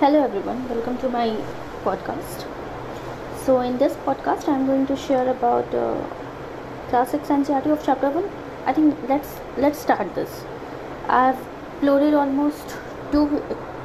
Hello 0.00 0.20
everyone, 0.24 0.66
welcome 0.66 0.96
to 0.96 1.10
my 1.10 1.26
podcast. 1.84 2.44
So 3.44 3.60
in 3.60 3.76
this 3.76 3.92
podcast, 4.04 4.48
I'm 4.48 4.64
going 4.66 4.86
to 4.86 4.96
share 4.96 5.28
about 5.28 5.74
uh, 5.74 6.02
class 6.88 7.10
6 7.10 7.28
NCERT 7.28 7.66
of 7.66 7.84
chapter 7.84 8.08
1. 8.08 8.30
I 8.64 8.72
think 8.72 8.96
let's 9.10 9.34
let's 9.58 9.78
start 9.78 10.14
this. 10.14 10.46
I've 11.06 11.36
uploaded 11.82 12.16
almost 12.18 12.78
two 13.12 13.26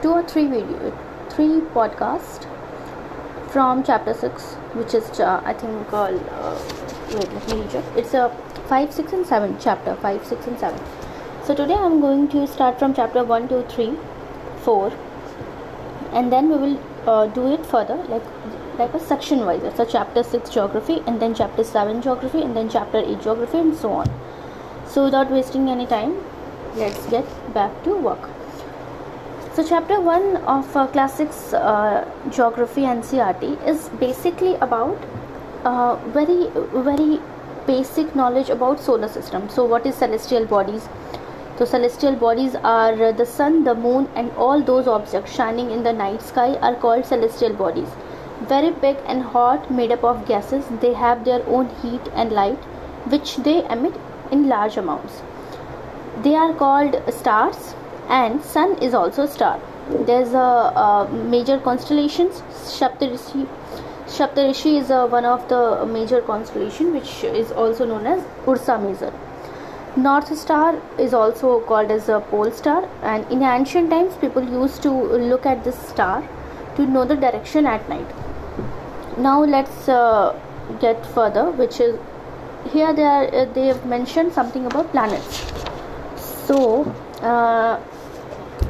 two 0.02 0.12
or 0.12 0.24
three 0.24 0.46
video 0.48 0.98
three 1.32 1.60
podcast 1.80 2.48
from 3.56 3.84
chapter 3.84 4.14
6 4.14 4.46
which 4.80 4.94
is 4.94 5.20
uh, 5.20 5.42
I 5.44 5.54
think 5.64 5.86
called 5.90 6.22
uh, 6.30 6.58
wait 7.10 7.34
let 7.34 7.50
me 7.50 7.62
recheck. 7.64 7.98
It's 7.98 8.14
a 8.14 8.30
5 8.70 8.94
6 8.94 9.12
and 9.20 9.28
7 9.34 9.58
chapter 9.60 9.98
5 10.08 10.26
6 10.26 10.48
and 10.48 10.58
7. 10.60 10.80
So 11.44 11.54
today 11.54 11.82
I'm 11.90 12.00
going 12.00 12.30
to 12.38 12.48
start 12.48 12.80
from 12.80 12.96
chapter 13.02 13.26
1 13.26 13.50
2 13.50 13.64
3 13.76 13.98
4 14.70 14.94
and 16.16 16.32
then 16.32 16.50
we 16.50 16.58
will 16.58 16.78
uh, 17.08 17.28
do 17.28 17.48
it 17.54 17.66
further 17.66 17.98
like 18.14 18.24
like 18.80 18.94
a 18.94 19.00
section 19.00 19.46
wise. 19.46 19.66
So 19.76 19.86
chapter 19.86 20.24
6 20.24 20.50
geography 20.50 21.02
and 21.08 21.22
then 21.22 21.34
chapter 21.34 21.64
7 21.64 22.02
geography 22.02 22.42
and 22.42 22.56
then 22.56 22.70
chapter 22.70 22.98
8 22.98 23.22
geography 23.22 23.60
and 23.60 23.76
so 23.84 23.92
on. 23.92 24.10
So 24.88 25.06
without 25.06 25.32
wasting 25.32 25.70
any 25.70 25.86
time 25.86 26.16
let's 26.76 27.06
get 27.08 27.26
back 27.54 27.84
to 27.84 27.96
work. 28.08 28.30
So 29.54 29.66
chapter 29.68 30.00
1 30.02 30.36
of 30.56 30.76
uh, 30.76 30.88
class 30.88 31.16
6 31.18 31.54
uh, 31.54 32.06
geography 32.30 32.82
NCERT 32.82 33.68
is 33.74 33.88
basically 34.06 34.56
about 34.56 35.08
uh, 35.64 35.96
very 36.18 36.50
very 36.90 37.22
basic 37.68 38.16
knowledge 38.16 38.50
about 38.50 38.80
solar 38.80 39.08
system. 39.08 39.50
So 39.50 39.66
what 39.66 39.86
is 39.86 39.96
celestial 39.96 40.46
bodies 40.46 40.90
so 41.58 41.64
celestial 41.64 42.16
bodies 42.18 42.54
are 42.56 43.14
the 43.14 43.26
sun, 43.26 43.64
the 43.64 43.74
moon 43.74 44.10
and 44.14 44.30
all 44.32 44.62
those 44.62 44.88
objects 44.88 45.34
shining 45.34 45.72
in 45.72 45.84
the 45.84 45.94
night 45.94 46.22
sky 46.22 46.56
are 46.56 46.76
called 46.76 47.06
celestial 47.06 47.54
bodies. 47.54 47.88
Very 48.42 48.72
big 48.72 48.98
and 49.06 49.24
hot 49.24 49.72
made 49.72 49.92
up 49.92 50.04
of 50.04 50.26
gases, 50.28 50.66
they 50.82 50.94
have 50.94 51.24
their 51.24 51.48
own 51.48 51.70
heat 51.82 52.02
and 52.14 52.34
light 52.34 52.62
which 53.14 53.38
they 53.38 53.66
emit 53.70 53.94
in 54.32 54.50
large 54.50 54.76
amounts. 54.76 55.22
They 56.24 56.36
are 56.36 56.54
called 56.54 57.02
stars 57.14 57.74
and 58.10 58.44
sun 58.44 58.78
is 58.80 58.94
also 58.94 59.24
a 59.24 59.28
star. 59.28 59.62
There's 59.90 60.34
a, 60.34 61.08
major 61.30 61.58
constellations 61.60 62.42
Saptarishi. 62.52 63.48
Saptarishi 64.08 64.82
is 64.82 64.90
a, 64.90 65.06
one 65.06 65.24
of 65.24 65.48
the 65.48 65.86
major 65.86 66.22
constellation 66.22 66.94
which 66.94 67.24
is 67.24 67.54
also 67.54 67.86
known 67.86 68.06
as 68.06 68.22
Ursa 68.46 68.78
Major. 68.78 69.14
North 69.98 70.38
Star 70.38 70.82
is 71.00 71.14
also 71.14 71.62
called 71.62 71.90
as 71.90 72.10
a 72.10 72.20
pole 72.20 72.52
star, 72.52 72.90
and 73.02 73.26
in 73.32 73.42
ancient 73.42 73.90
times, 73.90 74.14
people 74.18 74.44
used 74.44 74.84
to 74.84 74.92
look 74.92 75.46
at 75.46 75.64
this 75.64 75.78
star 75.88 76.22
to 76.76 76.86
know 76.86 77.06
the 77.06 77.16
direction 77.16 77.66
at 77.66 77.88
night. 77.88 78.06
Now, 79.18 79.46
let's 79.46 79.88
uh, 79.88 80.38
get 80.82 81.06
further, 81.06 81.50
which 81.50 81.80
is 81.80 81.98
here 82.74 82.92
they 82.94 83.04
are 83.04 83.34
uh, 83.34 83.46
they 83.54 83.68
have 83.68 83.86
mentioned 83.86 84.34
something 84.34 84.66
about 84.66 84.92
planets. 84.92 85.50
So, 86.46 86.84
uh, 87.22 87.78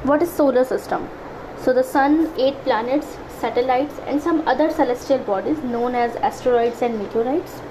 what 0.03 0.21
is 0.21 0.31
solar 0.31 0.63
system? 0.63 1.09
So, 1.57 1.73
the 1.73 1.83
sun, 1.83 2.31
eight 2.37 2.61
planets, 2.63 3.17
satellites, 3.39 3.95
and 4.05 4.21
some 4.21 4.47
other 4.47 4.69
celestial 4.69 5.17
bodies 5.19 5.57
known 5.63 5.95
as 5.95 6.15
asteroids 6.17 6.83
and 6.83 6.99
meteorites 6.99 7.61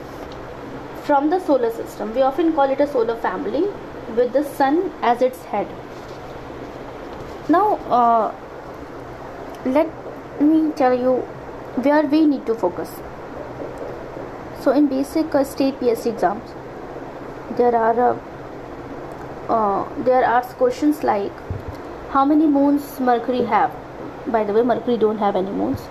from 1.04 1.30
the 1.30 1.38
solar 1.38 1.70
system. 1.70 2.14
We 2.14 2.22
often 2.22 2.52
call 2.54 2.70
it 2.70 2.80
a 2.80 2.86
solar 2.86 3.16
family 3.16 3.64
with 4.16 4.32
the 4.32 4.44
sun 4.44 4.92
as 5.02 5.22
its 5.22 5.42
head. 5.44 5.68
Now, 7.48 7.76
uh, 8.00 8.34
let 9.66 9.88
me 10.40 10.72
tell 10.72 10.98
you 10.98 11.16
where 11.86 12.06
we 12.06 12.26
need 12.26 12.46
to 12.46 12.54
focus. 12.54 12.90
So, 14.62 14.70
in 14.70 14.86
basic 14.86 15.34
uh, 15.34 15.44
state 15.44 15.78
PSC 15.78 16.06
exams, 16.06 16.50
there 17.58 17.76
are 17.76 18.00
uh, 18.00 18.18
uh, 19.48 20.04
there 20.04 20.24
are 20.24 20.42
questions 20.60 21.02
like 21.04 21.32
how 22.10 22.24
many 22.24 22.46
moons 22.46 22.98
Mercury 22.98 23.44
have. 23.44 23.70
By 24.26 24.44
the 24.44 24.54
way, 24.54 24.62
Mercury 24.62 24.96
don't 24.96 25.18
have 25.18 25.36
any 25.36 25.50
moons, 25.50 25.82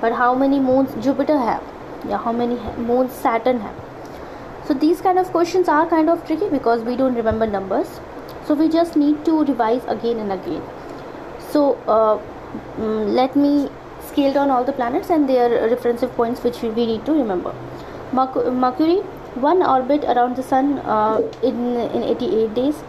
but 0.00 0.12
how 0.12 0.34
many 0.36 0.60
moons 0.60 0.94
Jupiter 1.04 1.36
have? 1.36 1.64
Yeah, 2.08 2.18
how 2.18 2.32
many 2.32 2.54
moons 2.76 3.12
Saturn 3.12 3.58
have? 3.58 3.91
So 4.66 4.74
these 4.74 5.00
kind 5.00 5.18
of 5.18 5.30
questions 5.32 5.68
are 5.68 5.86
kind 5.86 6.08
of 6.08 6.24
tricky 6.26 6.48
because 6.48 6.82
we 6.82 6.96
don't 6.96 7.14
remember 7.14 7.46
numbers. 7.46 8.00
So 8.46 8.54
we 8.54 8.68
just 8.68 8.96
need 8.96 9.24
to 9.24 9.44
revise 9.44 9.82
again 9.86 10.18
and 10.18 10.32
again. 10.32 10.62
So 11.50 11.74
uh, 11.86 12.18
mm, 12.76 13.12
let 13.12 13.34
me 13.34 13.68
scale 14.06 14.32
down 14.32 14.50
all 14.50 14.64
the 14.64 14.72
planets 14.72 15.10
and 15.10 15.28
their 15.28 15.68
referensive 15.68 16.12
points 16.12 16.42
which 16.42 16.62
we 16.62 16.86
need 16.86 17.04
to 17.06 17.12
remember. 17.12 17.54
Mercury 18.12 18.98
one 19.34 19.62
orbit 19.62 20.04
around 20.04 20.36
the 20.36 20.42
sun 20.42 20.78
uh, 20.80 21.20
in 21.42 21.76
in 21.76 22.02
88 22.02 22.54
days 22.54 22.82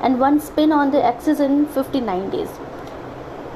and 0.00 0.20
one 0.20 0.40
spin 0.40 0.72
on 0.72 0.92
the 0.92 1.04
axis 1.04 1.40
in 1.40 1.66
59 1.66 2.30
days. 2.30 2.48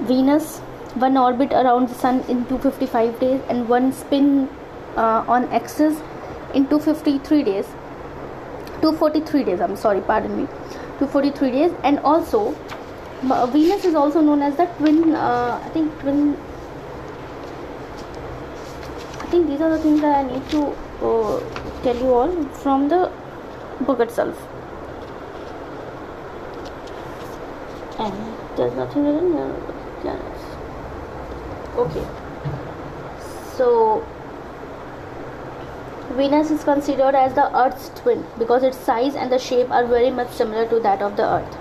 Venus 0.00 0.59
one 0.94 1.16
orbit 1.16 1.53
around 1.53 1.89
the 1.89 1.94
sun 1.94 2.21
in 2.28 2.44
255 2.47 3.21
days 3.21 3.41
and 3.49 3.69
one 3.69 3.93
spin 3.93 4.49
uh, 4.97 5.25
on 5.27 5.44
axis 5.60 6.03
in 6.55 6.67
253 6.69 7.43
days. 7.43 7.67
243 8.81 9.45
days 9.45 9.61
i'm 9.61 9.77
sorry 9.77 10.01
pardon 10.01 10.37
me. 10.37 10.47
243 10.99 11.51
days. 11.51 11.73
And 11.83 11.99
also 12.01 12.55
venus 13.53 13.85
is 13.85 13.95
also 13.95 14.21
known 14.21 14.43
as 14.43 14.57
the 14.57 14.67
twin 14.79 15.15
uh, 15.15 15.61
i 15.65 15.69
think 15.71 15.99
twin 16.01 16.37
i 19.21 19.27
think 19.27 19.47
these 19.47 19.61
are 19.61 19.71
the 19.71 19.79
things 19.79 20.01
that 20.01 20.17
i 20.17 20.23
need 20.31 20.49
to 20.51 20.63
uh, 21.11 21.39
tell 21.85 21.97
you 21.97 22.13
all 22.13 22.45
from 22.65 22.89
the 22.89 23.11
book 23.81 24.01
itself. 24.01 24.49
And 27.99 28.57
there's 28.57 28.75
nothing 28.75 29.05
written 29.07 29.33
planets 30.01 30.53
okay. 31.77 32.07
So 33.57 34.07
Venus 36.17 36.50
is 36.50 36.62
considered 36.62 37.15
as 37.15 37.33
the 37.33 37.56
Earth's 37.56 37.91
twin 37.99 38.27
because 38.39 38.62
its 38.62 38.77
size 38.77 39.15
and 39.15 39.33
the 39.33 39.39
shape 39.39 39.71
are 39.71 39.87
very 39.87 40.11
much 40.11 40.31
similar 40.31 40.67
to 40.69 40.78
that 40.81 41.00
of 41.00 41.17
the 41.17 41.25
Earth. 41.25 41.56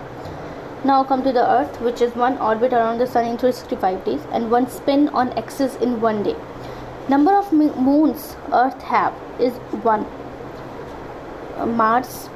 Now 0.83 1.05
come 1.05 1.23
to 1.23 1.31
the 1.31 1.49
Earth, 1.49 1.79
which 1.79 2.01
is 2.01 2.15
one 2.15 2.37
orbit 2.37 2.73
around 2.73 2.97
the 2.97 3.07
Sun 3.07 3.25
in 3.27 3.37
365 3.37 4.03
days 4.03 4.19
and 4.33 4.51
one 4.51 4.67
spin 4.67 5.07
on 5.09 5.29
axis 5.37 5.75
in 5.77 6.01
one 6.01 6.21
day. 6.23 6.35
Number 7.07 7.31
of 7.31 7.53
moons 7.53 8.35
Earth 8.51 8.81
have 8.81 9.13
is 9.39 9.53
one. 9.83 10.05
Uh, 11.55 11.65
Mars, 11.65 12.27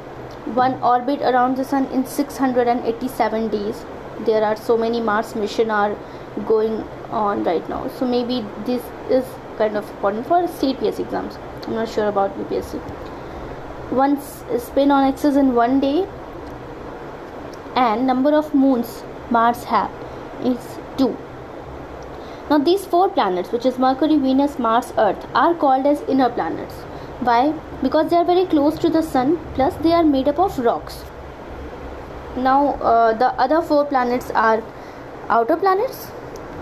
one 0.62 0.82
orbit 0.82 1.22
around 1.22 1.58
the 1.58 1.66
Sun 1.66 1.88
in 1.88 2.06
687 2.06 3.50
days. 3.50 3.84
There 4.22 4.42
are 4.42 4.56
so 4.56 4.78
many 4.78 5.02
Mars 5.02 5.36
mission 5.36 5.70
are 5.70 5.98
going 6.48 6.82
on 7.10 7.44
right 7.44 7.68
now. 7.68 7.90
So 8.00 8.06
maybe 8.06 8.46
this 8.66 8.82
is 9.10 9.26
kind 9.58 9.76
of 9.76 9.90
important 9.90 10.28
for 10.28 10.48
state 10.48 10.80
PS 10.80 11.00
exams. 11.00 11.38
I'm 11.68 11.76
not 11.76 11.90
sure 11.90 12.08
about 12.08 12.38
UPSC. 12.38 12.80
One 13.92 14.20
spin 14.60 14.92
on 14.92 15.04
axis 15.04 15.36
in 15.36 15.56
one 15.56 15.80
day, 15.80 16.08
and 17.76 18.08
number 18.08 18.34
of 18.34 18.54
moons 18.54 19.04
Mars 19.30 19.64
have 19.66 19.92
is 20.44 20.80
two. 20.98 21.18
Now 22.50 22.60
these 22.60 22.86
four 22.86 23.10
planets, 23.10 23.52
which 23.52 23.66
is 23.66 23.80
Mercury, 23.80 24.18
Venus, 24.18 24.60
Mars, 24.60 24.94
Earth, 24.98 25.26
are 25.34 25.56
called 25.56 25.88
as 25.88 26.02
inner 26.04 26.30
planets. 26.30 26.76
Why? 27.20 27.54
Because 27.82 28.10
they 28.10 28.18
are 28.18 28.26
very 28.26 28.46
close 28.46 28.78
to 28.80 28.90
the 28.90 29.02
sun. 29.02 29.40
Plus, 29.56 29.74
they 29.78 29.94
are 29.94 30.04
made 30.04 30.28
up 30.28 30.38
of 30.38 30.60
rocks. 30.60 31.04
Now, 32.36 32.74
uh, 32.76 33.14
the 33.14 33.30
other 33.46 33.62
four 33.62 33.86
planets 33.86 34.30
are 34.32 34.62
outer 35.30 35.56
planets, 35.56 36.12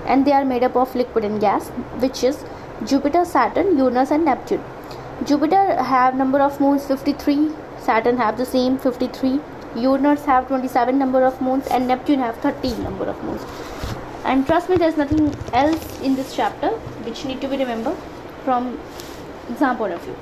and 0.06 0.26
they 0.26 0.32
are 0.32 0.46
made 0.46 0.64
up 0.64 0.76
of 0.76 0.96
liquid 0.96 1.26
and 1.26 1.42
gas, 1.42 1.70
which 2.06 2.24
is 2.24 2.46
Jupiter, 2.86 3.26
Saturn, 3.26 3.78
Uranus, 3.78 4.12
and 4.12 4.24
Neptune. 4.24 4.64
Jupiter 5.22 5.82
have 5.82 6.16
number 6.16 6.40
of 6.40 6.60
moons 6.60 6.86
53, 6.86 7.52
Saturn 7.80 8.18
have 8.18 8.38
the 8.38 8.46
same 8.46 8.78
53, 8.78 9.40
Uranus 9.78 10.26
have 10.26 10.48
27 10.48 10.98
number 10.98 11.24
of 11.24 11.40
moons, 11.40 11.68
and 11.68 11.88
Neptune 11.88 12.20
have 12.20 12.36
13 12.38 12.84
number 12.84 13.06
of 13.06 13.24
moons. 13.24 13.42
And 14.26 14.46
trust 14.46 14.70
me, 14.70 14.78
there's 14.78 14.98
nothing 14.98 15.34
else 15.54 16.02
in 16.02 16.16
this 16.16 16.36
chapter 16.36 16.70
which 17.06 17.24
need 17.26 17.42
to 17.42 17.48
be 17.48 17.58
remembered 17.58 17.98
from 18.44 18.80
exam 19.50 19.78
point 19.78 19.94
of 19.94 20.02
view. 20.02 20.16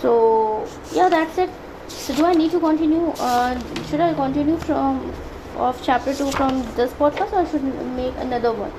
So 0.00 0.66
yeah, 0.92 1.08
that's 1.08 1.38
it. 1.38 1.50
So 1.88 2.14
do 2.14 2.24
I 2.24 2.32
need 2.32 2.50
to 2.52 2.60
continue? 2.60 3.08
Uh, 3.18 3.58
should 3.86 4.00
I 4.00 4.14
continue 4.14 4.56
from 4.56 5.12
of 5.56 5.80
chapter 5.82 6.14
two 6.14 6.30
from 6.32 6.62
this 6.74 6.92
podcast, 6.92 7.32
or 7.32 7.46
should 7.46 7.64
make 7.96 8.14
another 8.16 8.52
one? 8.52 8.72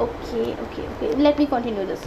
okay 0.00 0.54
okay 0.64 0.84
okay 0.94 1.14
let 1.16 1.38
me 1.38 1.46
continue 1.46 1.84
this 1.84 2.02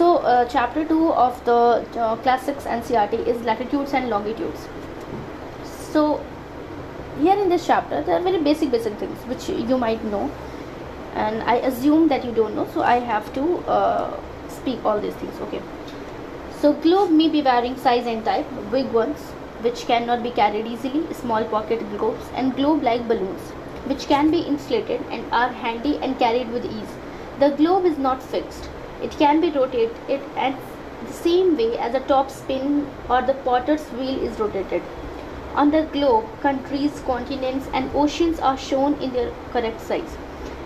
so 0.00 0.10
uh, 0.18 0.44
chapter 0.48 0.84
2 0.84 1.12
of 1.12 1.44
the 1.44 1.56
uh, 2.00 2.16
class 2.26 2.44
6 2.52 2.68
ncert 2.76 3.16
is 3.32 3.42
latitudes 3.48 3.96
and 4.00 4.08
longitudes 4.08 4.68
so 5.94 6.04
here 7.24 7.40
in 7.46 7.50
this 7.54 7.66
chapter 7.72 8.02
there 8.04 8.20
are 8.20 8.22
very 8.28 8.40
basic 8.52 8.70
basic 8.76 9.02
things 9.02 9.26
which 9.32 9.50
you 9.72 9.78
might 9.88 10.04
know 10.14 10.30
and 11.14 11.42
I 11.42 11.56
assume 11.56 12.08
that 12.08 12.24
you 12.24 12.32
don't 12.32 12.54
know, 12.54 12.68
so 12.72 12.82
I 12.82 12.98
have 12.98 13.32
to 13.34 13.58
uh, 13.66 14.20
speak 14.48 14.84
all 14.84 15.00
these 15.00 15.14
things. 15.14 15.38
Okay. 15.40 15.60
So 16.60 16.72
globe 16.74 17.10
may 17.10 17.28
be 17.28 17.40
varying 17.40 17.76
size 17.76 18.06
and 18.06 18.24
type, 18.24 18.46
big 18.70 18.86
ones 18.92 19.18
which 19.62 19.86
cannot 19.86 20.22
be 20.22 20.30
carried 20.30 20.66
easily, 20.66 21.12
small 21.12 21.44
pocket 21.44 21.80
globes, 21.96 22.24
and 22.34 22.54
globe-like 22.54 23.06
balloons 23.08 23.40
which 23.86 24.06
can 24.06 24.30
be 24.30 24.46
inflated 24.46 25.00
and 25.10 25.24
are 25.32 25.48
handy 25.48 25.96
and 25.98 26.18
carried 26.18 26.50
with 26.52 26.64
ease. 26.64 26.94
The 27.38 27.50
globe 27.50 27.86
is 27.86 27.96
not 27.98 28.22
fixed. 28.22 28.68
It 29.02 29.12
can 29.12 29.40
be 29.40 29.50
rotated 29.50 30.20
at 30.36 30.54
the 31.06 31.12
same 31.12 31.56
way 31.56 31.78
as 31.78 31.94
a 31.94 32.00
top 32.00 32.30
spin 32.30 32.86
or 33.08 33.22
the 33.22 33.34
potter's 33.34 33.86
wheel 33.92 34.22
is 34.22 34.38
rotated. 34.38 34.82
On 35.54 35.70
the 35.70 35.82
globe, 35.92 36.26
countries, 36.40 37.00
continents, 37.06 37.68
and 37.72 37.90
oceans 37.94 38.38
are 38.38 38.56
shown 38.56 38.94
in 39.00 39.12
their 39.12 39.32
correct 39.52 39.80
size. 39.80 40.16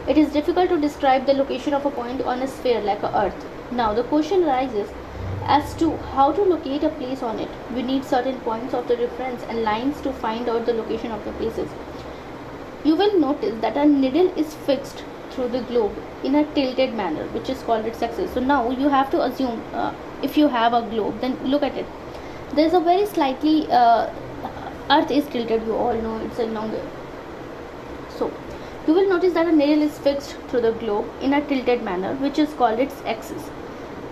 It 0.07 0.19
is 0.19 0.33
difficult 0.33 0.69
to 0.69 0.81
describe 0.81 1.25
the 1.25 1.33
location 1.33 1.73
of 1.73 1.87
a 1.87 1.91
point 1.91 2.21
on 2.23 2.43
a 2.43 2.49
sphere 2.49 2.81
like 2.81 3.03
a 3.03 3.17
Earth. 3.17 3.47
Now, 3.71 3.95
the 3.95 4.05
question 4.05 4.45
arises 4.45 4.91
as 5.47 5.75
to 5.77 5.97
how 6.17 6.33
to 6.33 6.43
locate 6.43 6.85
a 6.85 6.91
place 6.91 7.23
on 7.23 7.39
it. 7.39 7.49
We 7.75 7.83
need 7.83 8.05
certain 8.05 8.41
points 8.41 8.75
of 8.75 8.89
the 8.89 8.97
reference 8.97 9.43
and 9.45 9.63
lines 9.63 10.01
to 10.03 10.13
find 10.13 10.49
out 10.49 10.67
the 10.67 10.75
location 10.75 11.13
of 11.13 11.25
the 11.25 11.33
places. 11.33 11.71
You 12.85 12.97
will 12.97 13.19
notice 13.19 13.61
that 13.63 13.77
a 13.77 13.87
needle 13.87 14.31
is 14.39 14.55
fixed 14.55 15.05
through 15.35 15.49
the 15.49 15.61
globe 15.63 15.93
in 16.23 16.35
a 16.37 16.45
tilted 16.55 16.95
manner, 16.95 17.25
which 17.39 17.51
is 17.51 17.63
called 17.63 17.87
its 17.87 18.03
axis. 18.03 18.33
So 18.33 18.41
now 18.41 18.71
you 18.71 18.89
have 18.89 19.11
to 19.11 19.23
assume 19.23 19.63
uh, 19.73 19.93
if 20.23 20.37
you 20.37 20.49
have 20.49 20.73
a 20.73 20.83
globe, 20.83 21.21
then 21.21 21.37
look 21.45 21.63
at 21.63 21.77
it. 21.77 21.87
There's 22.55 22.73
a 22.73 22.81
very 22.81 23.07
slightly 23.07 23.67
uh, 23.71 24.11
Earth 24.91 25.11
is 25.11 25.27
tilted. 25.27 25.67
You 25.67 25.75
all 25.75 25.95
know 25.95 26.19
it's 26.25 26.39
a 26.39 26.47
longer. 26.47 26.81
So 28.17 28.33
you 28.87 28.93
will 28.93 29.09
notice 29.09 29.33
that 29.33 29.47
a 29.47 29.53
needle 29.53 29.83
is 29.83 29.99
fixed 29.99 30.37
through 30.49 30.61
the 30.61 30.73
globe 30.73 31.07
in 31.23 31.33
a 31.33 31.41
tilted 31.41 31.83
manner, 31.83 32.15
which 32.17 32.39
is 32.39 32.53
called 32.55 32.79
its 32.79 33.03
axis. 33.07 33.51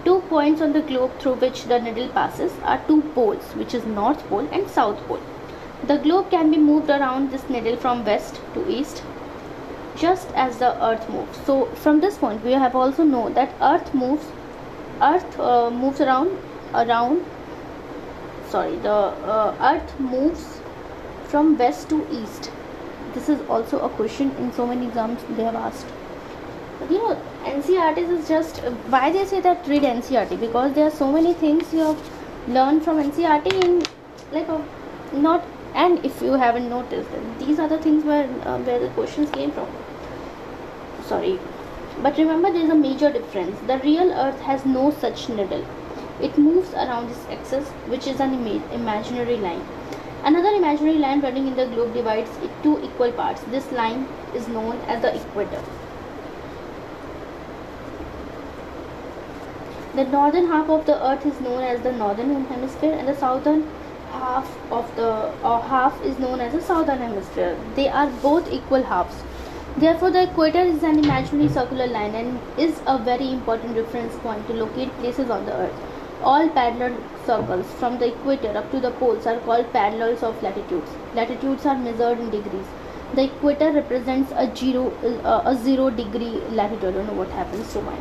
Two 0.04 0.20
points 0.30 0.60
on 0.60 0.72
the 0.72 0.80
globe 0.80 1.18
through 1.20 1.34
which 1.34 1.64
the 1.64 1.78
needle 1.78 2.08
passes 2.08 2.52
are 2.64 2.80
two 2.88 3.02
poles, 3.14 3.44
which 3.54 3.74
is 3.74 3.84
North 3.84 4.26
Pole 4.28 4.48
and 4.50 4.68
South 4.68 4.98
Pole. 5.06 5.20
The 5.86 5.98
globe 5.98 6.30
can 6.30 6.50
be 6.50 6.56
moved 6.56 6.90
around 6.90 7.30
this 7.30 7.48
needle 7.50 7.76
from 7.76 8.04
west 8.04 8.40
to 8.54 8.68
east, 8.68 9.02
just 9.96 10.28
as 10.34 10.58
the 10.58 10.72
Earth 10.84 11.08
moves. 11.08 11.38
So, 11.44 11.66
from 11.84 12.00
this 12.00 12.18
point, 12.18 12.44
we 12.44 12.52
have 12.52 12.74
also 12.76 13.02
know 13.02 13.28
that 13.30 13.54
Earth 13.60 13.92
moves. 13.94 14.24
Earth 15.00 15.38
uh, 15.40 15.70
moves 15.70 16.00
around 16.00 16.36
around. 16.74 17.24
Sorry, 18.48 18.76
the 18.76 18.98
uh, 19.36 19.56
Earth 19.60 20.00
moves 20.00 20.60
from 21.24 21.56
west 21.56 21.88
to 21.88 22.06
east 22.22 22.50
this 23.14 23.28
is 23.28 23.40
also 23.48 23.78
a 23.80 23.88
question 23.90 24.30
in 24.36 24.52
so 24.52 24.66
many 24.66 24.86
exams 24.86 25.22
they 25.36 25.44
have 25.44 25.54
asked 25.54 25.86
you 26.90 26.98
know 26.98 27.14
ncert 27.52 27.98
is 28.02 28.28
just 28.28 28.60
why 28.94 29.10
they 29.16 29.24
say 29.32 29.40
that 29.46 29.68
read 29.72 29.88
ncert 29.90 30.34
because 30.44 30.72
there 30.78 30.86
are 30.86 30.96
so 31.00 31.10
many 31.16 31.34
things 31.42 31.72
you 31.72 31.86
have 31.88 32.10
learned 32.58 32.84
from 32.84 33.02
ncert 33.02 33.46
in 33.52 33.82
like 34.32 34.48
a, 34.48 34.58
not 35.28 35.44
and 35.74 36.04
if 36.04 36.20
you 36.22 36.32
haven't 36.44 36.68
noticed 36.68 37.08
these 37.38 37.58
are 37.58 37.68
the 37.68 37.78
things 37.86 38.04
where 38.04 38.28
uh, 38.46 38.58
where 38.68 38.80
the 38.80 38.88
questions 39.00 39.30
came 39.30 39.52
from 39.52 39.68
sorry 41.12 41.38
but 42.06 42.18
remember 42.24 42.52
there 42.56 42.66
is 42.68 42.74
a 42.78 42.82
major 42.86 43.12
difference 43.18 43.68
the 43.72 43.78
real 43.90 44.12
earth 44.26 44.40
has 44.50 44.66
no 44.78 44.90
such 45.04 45.28
needle 45.36 45.64
it 46.28 46.42
moves 46.48 46.74
around 46.86 47.14
its 47.16 47.30
axis 47.36 47.70
which 47.94 48.10
is 48.14 48.26
an 48.28 48.34
imaginary 48.80 49.38
line 49.46 49.64
Another 50.24 50.50
imaginary 50.50 50.98
line 50.98 51.20
running 51.20 51.48
in 51.48 51.56
the 51.56 51.66
globe 51.66 51.94
divides 51.94 52.30
it 52.44 52.50
two 52.62 52.80
equal 52.80 53.10
parts. 53.10 53.42
This 53.54 53.72
line 53.72 54.06
is 54.36 54.46
known 54.46 54.76
as 54.86 55.02
the 55.02 55.16
equator. 55.16 55.60
The 59.96 60.04
northern 60.04 60.46
half 60.46 60.70
of 60.70 60.86
the 60.86 61.04
earth 61.04 61.26
is 61.26 61.40
known 61.40 61.64
as 61.64 61.80
the 61.82 61.90
northern 61.90 62.44
hemisphere 62.44 62.92
and 62.92 63.08
the 63.08 63.16
southern 63.16 63.68
half 64.12 64.48
of 64.70 64.94
the 64.94 65.32
or 65.42 65.60
half 65.60 66.00
is 66.04 66.20
known 66.20 66.40
as 66.40 66.52
the 66.52 66.62
southern 66.62 66.98
hemisphere. 66.98 67.58
They 67.74 67.88
are 67.88 68.08
both 68.22 68.48
equal 68.52 68.84
halves. 68.84 69.24
Therefore, 69.78 70.10
the 70.10 70.24
equator 70.24 70.60
is 70.60 70.82
an 70.82 70.98
imaginary 70.98 71.48
circular 71.48 71.86
line 71.86 72.14
and 72.14 72.38
is 72.58 72.80
a 72.86 72.98
very 72.98 73.32
important 73.32 73.76
reference 73.76 74.14
point 74.16 74.46
to 74.46 74.52
locate 74.52 74.90
places 74.98 75.30
on 75.30 75.46
the 75.46 75.54
earth. 75.54 75.74
All 76.22 76.48
parallel 76.50 76.96
circles 77.26 77.66
from 77.80 77.98
the 77.98 78.08
equator 78.08 78.56
up 78.56 78.70
to 78.70 78.80
the 78.80 78.90
poles 78.92 79.26
are 79.26 79.38
called 79.40 79.72
parallels 79.72 80.22
of 80.22 80.40
latitudes. 80.42 80.90
Latitudes 81.14 81.66
are 81.66 81.76
measured 81.76 82.20
in 82.20 82.30
degrees. 82.30 82.66
The 83.14 83.24
equator 83.24 83.72
represents 83.72 84.30
a 84.36 84.54
zero, 84.54 84.92
uh, 85.24 85.42
a 85.44 85.56
zero 85.56 85.90
degree 85.90 86.40
latitude. 86.50 86.90
I 86.90 86.98
don't 86.98 87.06
know 87.06 87.14
what 87.14 87.30
happens 87.30 87.72
to 87.72 87.82
my 87.82 87.96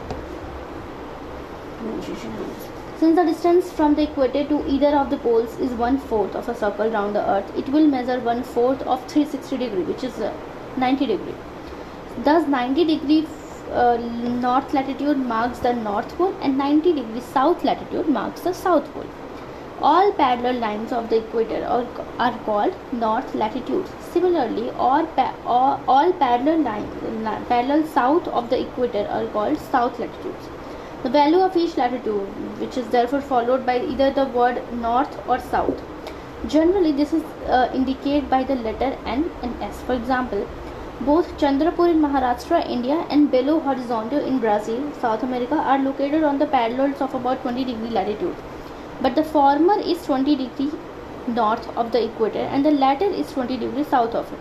since 3.00 3.16
the 3.16 3.24
distance 3.24 3.72
from 3.72 3.96
the 3.96 4.04
equator 4.04 4.48
to 4.48 4.64
either 4.70 4.96
of 4.96 5.10
the 5.10 5.18
poles 5.18 5.58
is 5.60 5.72
one 5.72 5.98
fourth 5.98 6.36
of 6.36 6.48
a 6.48 6.54
circle 6.54 6.92
round 6.92 7.16
the 7.16 7.28
earth, 7.28 7.58
it 7.58 7.68
will 7.70 7.88
measure 7.88 8.20
one 8.20 8.44
fourth 8.44 8.84
of 8.84 9.00
360 9.12 9.58
degree, 9.58 9.82
which 9.82 10.04
is 10.04 10.20
uh, 10.20 10.32
90 10.78 11.08
degree. 11.08 11.34
Thus, 12.18 12.48
90 12.48 12.86
degree 12.86 13.28
uh, 13.72 13.98
north 13.98 14.74
latitude 14.74 15.18
marks 15.18 15.60
the 15.60 15.74
north 15.74 16.18
pole 16.18 16.36
and 16.42 16.58
90 16.58 16.94
degrees 16.94 17.24
south 17.24 17.64
latitude 17.64 18.08
marks 18.10 18.42
the 18.42 18.54
south 18.54 18.94
pole. 18.94 19.06
All 19.82 20.12
parallel 20.12 20.60
lines 20.60 20.92
of 20.92 21.10
the 21.10 21.18
equator 21.18 21.66
are, 21.66 21.88
are 22.20 22.38
called 22.40 22.76
north 22.92 23.34
latitudes. 23.34 23.90
Similarly, 24.12 24.70
all, 24.72 25.06
pa- 25.08 25.34
all, 25.46 25.82
all 25.88 26.14
parallel 26.14 26.62
lines 26.62 27.48
parallel 27.48 27.88
south 27.88 28.28
of 28.28 28.50
the 28.50 28.60
equator 28.62 29.08
are 29.10 29.26
called 29.28 29.58
south 29.58 29.98
latitudes. 29.98 30.50
The 31.04 31.10
value 31.10 31.40
of 31.40 31.58
each 31.58 31.78
latitude, 31.78 32.28
which 32.60 32.78
is 32.78 32.88
therefore 32.90 33.22
followed 33.22 33.66
by 33.66 33.80
either 33.80 34.12
the 34.12 34.26
word 34.26 34.62
north 34.74 35.18
or 35.28 35.40
south. 35.40 35.82
Generally, 36.48 36.92
this 36.92 37.14
is 37.14 37.24
uh, 37.48 37.72
indicated 37.74 38.30
by 38.30 38.44
the 38.44 38.56
letter 38.56 38.98
N 39.06 39.32
and 39.42 39.64
S. 39.64 39.82
For 39.82 39.94
example, 39.94 40.48
both 41.06 41.36
Chandrapur 41.40 41.90
in 41.90 42.00
Maharashtra, 42.00 42.70
India 42.70 43.06
and 43.10 43.32
Belo 43.32 43.60
Horizonte 43.64 44.24
in 44.24 44.40
Brazil, 44.40 44.92
South 45.02 45.24
America 45.24 45.56
are 45.56 45.80
located 45.80 46.24
on 46.24 46.38
the 46.38 46.46
parallels 46.46 47.02
of 47.02 47.16
about 47.16 47.42
20 47.42 47.64
degree 47.64 47.90
latitude. 47.90 48.36
But 49.02 49.16
the 49.16 49.24
former 49.24 49.80
is 49.80 50.06
20 50.06 50.36
degree 50.36 50.72
north 51.28 51.68
of 51.76 51.92
the 51.92 52.04
equator 52.04 52.40
and 52.40 52.64
the 52.64 52.72
latter 52.72 53.06
is 53.06 53.32
20 53.32 53.58
degree 53.58 53.84
south 53.84 54.14
of 54.14 54.32
it. 54.32 54.40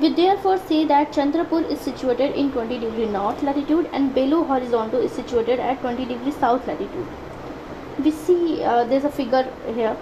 We 0.00 0.12
therefore 0.12 0.58
say 0.58 0.84
that 0.84 1.12
Chandrapur 1.12 1.70
is 1.70 1.80
situated 1.80 2.34
in 2.34 2.52
20 2.52 2.80
degree 2.80 3.06
north 3.06 3.42
latitude 3.42 3.88
and 3.92 4.14
Belo 4.14 4.46
Horizonte 4.46 5.02
is 5.02 5.12
situated 5.12 5.58
at 5.58 5.80
20 5.80 6.04
degree 6.04 6.32
south 6.32 6.66
latitude. 6.66 7.06
We 7.98 8.10
see 8.10 8.62
uh, 8.62 8.84
there's 8.84 9.04
a 9.04 9.10
figure 9.10 9.50
here 9.74 9.94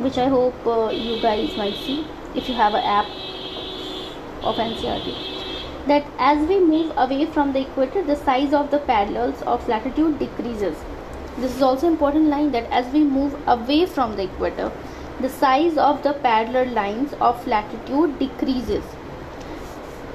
which 0.00 0.18
I 0.18 0.28
hope 0.28 0.66
uh, 0.66 0.90
you 0.90 1.22
guys 1.22 1.56
might 1.56 1.74
see 1.74 2.06
if 2.34 2.48
you 2.48 2.54
have 2.54 2.74
an 2.74 2.84
app 2.84 3.06
of 4.42 4.56
NCERT 4.56 5.40
that 5.86 6.04
as 6.18 6.46
we 6.48 6.58
move 6.60 6.92
away 6.96 7.26
from 7.34 7.52
the 7.52 7.60
equator 7.60 8.02
the 8.02 8.16
size 8.16 8.52
of 8.52 8.70
the 8.70 8.78
parallels 8.78 9.42
of 9.42 9.66
latitude 9.68 10.18
decreases. 10.18 10.76
This 11.38 11.56
is 11.56 11.62
also 11.62 11.86
important 11.86 12.26
line 12.26 12.50
that 12.52 12.70
as 12.70 12.92
we 12.92 13.02
move 13.02 13.36
away 13.46 13.86
from 13.86 14.16
the 14.16 14.24
equator 14.24 14.70
the 15.20 15.28
size 15.28 15.78
of 15.78 16.02
the 16.02 16.12
parallel 16.12 16.68
lines 16.72 17.14
of 17.20 17.46
latitude 17.46 18.18
decreases. 18.18 18.84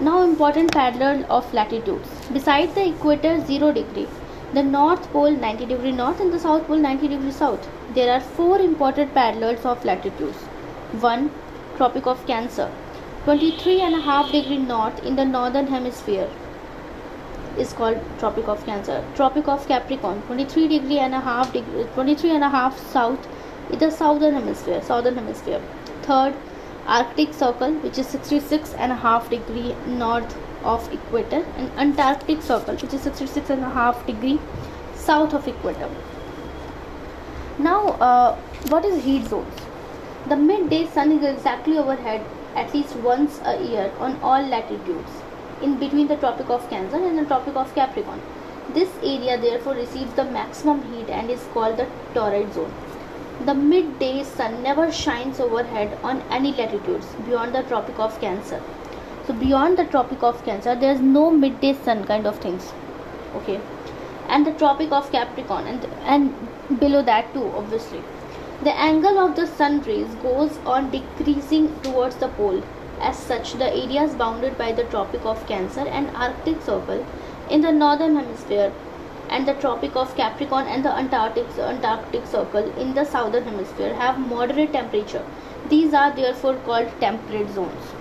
Now 0.02 0.24
important 0.24 0.72
parallel 0.74 1.26
of 1.30 1.52
latitudes. 1.54 2.10
Beside 2.34 2.76
the 2.76 2.88
equator 2.90 3.40
0 3.46 3.72
degree. 3.72 4.08
The 4.54 4.64
north 4.64 5.12
pole 5.12 5.32
90 5.32 5.66
degree 5.66 5.92
north 5.92 6.20
and 6.20 6.34
the 6.34 6.40
south 6.40 6.68
pole 6.68 6.78
90 6.78 7.08
degree 7.08 7.32
south. 7.32 7.68
There 7.94 8.12
are 8.12 8.20
four 8.20 8.60
important 8.60 9.14
parallels 9.14 9.66
of 9.66 9.86
latitudes. 9.86 10.38
1 11.02 11.32
tropic 11.78 12.06
of 12.08 12.26
cancer 12.26 12.72
23 13.26 13.82
and 13.82 13.96
a 13.96 14.02
half 14.02 14.32
degree 14.32 14.58
north 14.58 15.04
in 15.04 15.16
the 15.16 15.26
northern 15.26 15.66
hemisphere 15.66 16.30
is 17.58 17.74
called 17.74 18.00
tropic 18.20 18.48
of 18.48 18.64
cancer. 18.68 19.04
Tropic 19.16 19.48
of 19.48 19.68
capricorn 19.68 20.22
23 20.28 20.68
degree 20.68 21.00
and 21.00 21.16
a 21.16 21.20
half 21.20 21.52
degree 21.52 21.86
23 21.96 22.36
and 22.36 22.44
a 22.44 22.50
half 22.50 22.78
south 22.92 23.28
in 23.72 23.80
the 23.80 23.90
southern 23.90 24.36
hemisphere 24.36 24.80
southern 24.84 25.16
hemisphere. 25.16 25.60
Third 26.04 26.36
arctic 26.86 27.34
circle 27.34 27.74
which 27.88 27.98
is 27.98 28.06
66 28.06 28.76
and 28.76 28.92
a 28.92 29.00
half 29.08 29.28
degree 29.32 29.76
north 29.88 30.38
of 30.64 30.88
equator 30.94 31.44
and 31.58 31.72
antarctic 31.88 32.44
circle 32.44 32.76
which 32.76 32.94
is 32.94 33.02
66 33.02 33.50
and 33.50 33.64
a 33.64 33.76
half 33.82 34.06
degree 34.06 34.40
south 34.94 35.34
of 35.34 35.48
equator. 35.48 35.90
Now 37.58 37.82
uh, 38.12 38.36
what 38.70 38.86
is 38.86 39.04
heat 39.04 39.26
zones? 39.26 39.62
The 40.30 40.36
midday 40.36 40.86
sun 40.86 41.12
is 41.12 41.24
exactly 41.36 41.80
overhead 41.80 42.24
at 42.56 42.74
least 42.74 42.96
once 42.98 43.40
a 43.44 43.62
year 43.64 43.92
on 44.00 44.20
all 44.22 44.42
latitudes 44.42 45.12
in 45.62 45.78
between 45.78 46.08
the 46.08 46.18
Tropic 46.18 46.50
of 46.50 46.70
Cancer 46.70 46.98
and 46.98 47.18
the 47.18 47.26
Tropic 47.26 47.56
of 47.56 47.74
Capricorn. 47.76 48.22
This 48.74 48.90
area 49.04 49.38
therefore 49.38 49.74
receives 49.76 50.14
the 50.14 50.26
maximum 50.26 50.82
heat 50.92 51.10
and 51.10 51.30
is 51.30 51.46
called 51.54 51.78
the 51.78 51.88
torrid 52.14 52.54
zone. 52.54 52.74
The 53.46 53.54
midday 53.54 54.24
sun 54.24 54.64
never 54.64 54.92
shines 54.92 55.40
overhead 55.40 55.98
on 56.04 56.22
any 56.32 56.54
latitudes 56.54 57.08
beyond 57.26 57.54
the 57.54 57.64
Tropic 57.64 58.00
of 58.00 58.20
Cancer. 58.20 58.62
so 59.28 59.34
beyond 59.34 59.78
the 59.78 59.86
tropic 59.86 60.24
of 60.24 60.44
cancer 60.46 60.76
there's 60.82 61.02
no 61.02 61.30
midday 61.32 61.74
sun 61.86 62.04
kind 62.12 62.28
of 62.32 62.38
things 62.40 62.72
okay 63.40 63.60
and 64.30 64.46
the 64.46 64.54
tropic 64.64 64.92
of 64.92 65.12
capricorn 65.12 65.68
and 65.72 65.88
and 66.16 66.80
below 66.84 67.02
that 67.10 67.32
too 67.34 67.46
obviously 67.62 68.02
the 68.64 68.78
angle 68.80 69.20
of 69.20 69.36
the 69.36 69.46
sun 69.46 69.82
rays 69.82 70.16
goes 70.16 70.58
on 70.66 70.90
decreasing 70.90 71.68
towards 71.82 72.16
the 72.18 72.30
pole 72.30 72.62
as 73.02 73.18
such 73.18 73.54
the 73.54 73.70
areas 73.84 74.16
bounded 74.16 74.58
by 74.58 74.72
the 74.72 74.86
tropic 74.86 75.26
of 75.26 75.46
cancer 75.48 75.88
and 75.88 76.10
arctic 76.16 76.62
circle 76.62 77.06
in 77.50 77.62
the 77.62 77.72
northern 77.72 78.16
hemisphere 78.16 78.72
and 79.30 79.48
the 79.48 79.54
Tropic 79.56 79.96
of 79.96 80.16
Capricorn 80.16 80.68
and 80.68 80.86
the 80.86 80.92
Antarctic, 80.92 81.46
Antarctic 81.58 82.26
Circle 82.28 82.72
in 82.80 82.94
the 82.94 83.06
southern 83.06 83.46
hemisphere 83.46 83.94
have 83.96 84.20
moderate 84.20 84.72
temperature. 84.72 85.26
These 85.70 85.94
are 85.94 86.16
therefore 86.16 86.56
called 86.66 86.90
temperate 87.00 87.50
zones. 87.50 87.94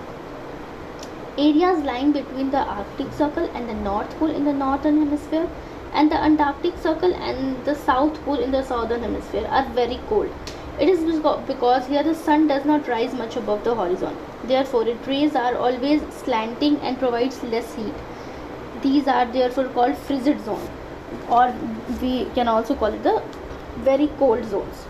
Areas 1.37 1.83
lying 1.83 2.11
between 2.11 2.51
the 2.51 2.59
Arctic 2.59 3.11
Circle 3.11 3.49
and 3.55 3.67
the 3.67 3.73
North 3.73 4.17
Pole 4.19 4.29
in 4.29 4.45
the 4.45 4.53
northern 4.53 4.99
hemisphere 4.99 5.49
and 5.95 6.11
the 6.11 6.21
Antarctic 6.29 6.77
Circle 6.77 7.15
and 7.15 7.65
the 7.65 7.73
South 7.73 8.21
Pole 8.25 8.39
in 8.39 8.51
the 8.51 8.63
southern 8.63 9.01
hemisphere 9.01 9.47
are 9.47 9.67
very 9.69 9.99
cold. 10.07 10.29
It 10.79 10.89
is 10.89 11.03
because 11.47 11.87
here 11.87 12.03
the 12.03 12.13
sun 12.13 12.47
does 12.47 12.65
not 12.65 12.87
rise 12.87 13.13
much 13.13 13.37
above 13.37 13.63
the 13.63 13.73
horizon. 13.73 14.15
Therefore, 14.43 14.87
its 14.87 15.07
rays 15.07 15.35
are 15.35 15.55
always 15.55 16.01
slanting 16.13 16.77
and 16.81 16.99
provides 16.99 17.41
less 17.43 17.75
heat. 17.75 17.93
These 18.81 19.07
are 19.07 19.25
therefore 19.25 19.69
called 19.69 19.97
frigid 19.97 20.43
zone 20.43 20.67
or 21.29 21.53
we 22.01 22.25
can 22.35 22.47
also 22.47 22.75
call 22.75 22.93
it 22.93 23.03
the 23.03 23.21
very 23.89 24.07
cold 24.19 24.43
zones 24.45 24.85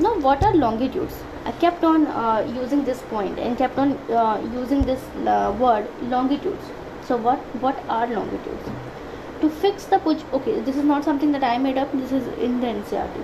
now 0.00 0.14
what 0.26 0.42
are 0.44 0.54
longitudes 0.54 1.14
i 1.44 1.52
kept 1.64 1.84
on 1.84 2.06
uh, 2.06 2.40
using 2.60 2.84
this 2.84 3.02
point 3.10 3.38
and 3.38 3.58
kept 3.58 3.78
on 3.78 3.92
uh, 4.20 4.40
using 4.54 4.82
this 4.82 5.02
uh, 5.26 5.54
word 5.58 5.86
longitudes 6.14 6.72
so 7.06 7.16
what 7.16 7.38
what 7.66 7.84
are 7.88 8.06
longitudes 8.06 8.81
to 9.42 9.50
fix 9.62 9.84
the 9.92 10.00
okay 10.40 10.60
this 10.60 10.76
is 10.76 10.84
not 10.84 11.04
something 11.04 11.32
that 11.32 11.44
i 11.44 11.56
made 11.58 11.78
up 11.84 11.92
this 12.02 12.12
is 12.20 12.26
in 12.48 12.60
the 12.60 12.74
ncert 12.74 13.22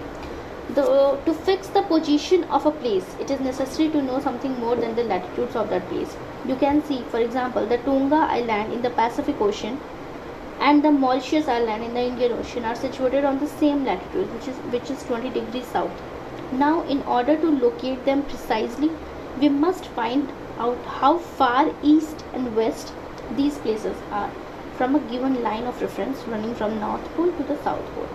the, 0.75 1.19
to 1.25 1.33
fix 1.33 1.69
the 1.69 1.83
position 1.83 2.45
of 2.45 2.67
a 2.67 2.71
place 2.71 3.15
it 3.19 3.31
is 3.31 3.41
necessary 3.41 3.89
to 3.89 4.03
know 4.03 4.21
something 4.21 4.59
more 4.61 4.77
than 4.77 4.95
the 4.95 5.05
latitudes 5.05 5.57
of 5.57 5.71
that 5.71 5.89
place. 5.89 6.15
You 6.47 6.57
can 6.57 6.83
see 6.85 7.03
for 7.11 7.21
example 7.21 7.65
the 7.67 7.79
tonga 7.79 8.17
island 8.17 8.75
in 8.75 8.83
the 8.83 8.91
pacific 8.91 9.41
ocean 9.41 9.81
and 10.61 10.85
the 10.85 10.91
Mauritius 10.91 11.49
Island 11.49 11.85
in 11.85 11.95
the 11.95 12.03
Indian 12.03 12.33
Ocean 12.33 12.65
are 12.65 12.75
situated 12.75 13.25
on 13.25 13.39
the 13.39 13.47
same 13.47 13.85
latitude 13.85 14.31
which 14.35 14.49
is 14.49 14.57
which 14.75 14.91
is 14.91 15.03
20 15.05 15.31
degrees 15.31 15.67
south. 15.67 16.03
Now 16.53 16.83
in 16.83 17.03
order 17.05 17.37
to 17.37 17.51
locate 17.51 18.05
them 18.05 18.23
precisely 18.25 18.91
we 19.41 19.49
must 19.49 19.87
find 19.87 20.31
out 20.59 20.85
how 21.01 21.17
far 21.17 21.73
east 21.83 22.25
and 22.35 22.55
west 22.55 22.93
these 23.37 23.57
places 23.59 23.97
are 24.11 24.31
from 24.79 24.95
a 24.95 25.01
given 25.11 25.43
line 25.43 25.65
of 25.65 25.81
reference 25.83 26.21
running 26.29 26.55
from 26.55 26.79
North 26.81 27.05
Pole 27.15 27.33
to 27.33 27.43
the 27.43 27.57
South 27.65 27.85
Pole. 27.95 28.09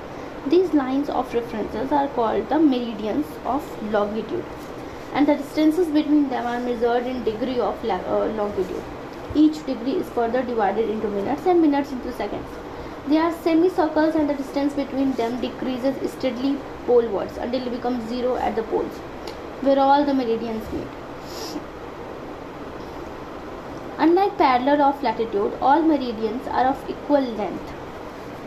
These 0.48 0.74
lines 0.74 1.10
of 1.10 1.34
references 1.34 1.91
are 1.91 2.08
called 2.20 2.48
the 2.48 2.58
meridians 2.58 3.25
of 3.46 3.65
longitude 3.91 4.46
and 5.13 5.27
the 5.27 5.36
distances 5.36 5.88
between 5.88 6.29
them 6.29 6.48
are 6.48 6.60
measured 6.62 7.05
in 7.05 7.24
degree 7.25 7.60
of 7.60 7.84
uh, 7.84 8.25
longitude. 8.38 8.84
Each 9.36 9.65
degree 9.65 9.98
is 10.03 10.10
further 10.10 10.41
divided 10.41 10.89
into 10.89 11.10
minutes 11.10 11.46
and 11.46 11.62
minutes 11.62 11.91
into 11.91 12.13
seconds. 12.13 12.48
They 13.08 13.17
are 13.17 13.34
semicircles 13.43 14.15
and 14.15 14.29
the 14.29 14.34
distance 14.34 14.74
between 14.74 15.12
them 15.13 15.41
decreases 15.41 16.12
steadily 16.12 16.58
polewards 16.86 17.38
until 17.38 17.67
it 17.67 17.72
becomes 17.72 18.08
zero 18.08 18.38
at 18.38 18.55
the 18.55 18.63
poles, 18.63 18.98
where 19.62 19.79
all 19.79 20.05
the 20.05 20.13
meridians 20.13 20.72
meet. 20.72 20.88
Unlike 24.04 24.38
parallel 24.38 24.82
of 24.82 25.02
latitude, 25.02 25.54
all 25.62 25.82
meridians 25.82 26.46
are 26.48 26.66
of 26.66 26.90
equal 26.90 27.22
length. 27.22 27.74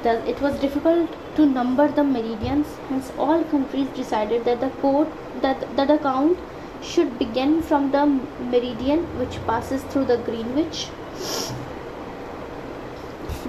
Thus, 0.02 0.22
it 0.28 0.42
was 0.42 0.58
difficult 0.60 1.14
to 1.36 1.46
number 1.46 1.88
the 1.88 2.04
meridians, 2.04 2.66
hence 2.90 3.10
all 3.18 3.42
countries 3.44 3.88
decided 4.00 4.44
that 4.44 4.60
the 4.60 4.68
code 4.82 5.10
that, 5.40 5.64
that 5.76 5.88
the 5.88 5.96
count 5.96 6.38
should 6.82 7.18
begin 7.18 7.62
from 7.62 7.90
the 7.90 8.04
meridian 8.50 9.06
which 9.18 9.38
passes 9.46 9.82
through 9.84 10.04
the 10.04 10.18
Greenwich 10.18 10.88